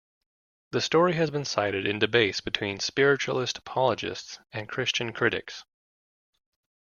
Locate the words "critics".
5.13-5.63